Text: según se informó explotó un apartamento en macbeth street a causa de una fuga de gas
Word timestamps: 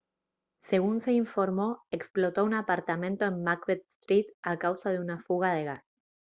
según 0.63 0.99
se 0.99 1.11
informó 1.11 1.85
explotó 1.91 2.43
un 2.43 2.55
apartamento 2.55 3.25
en 3.25 3.43
macbeth 3.43 3.87
street 3.87 4.25
a 4.41 4.57
causa 4.57 4.89
de 4.89 4.99
una 4.99 5.21
fuga 5.21 5.53
de 5.53 5.65
gas 5.65 5.83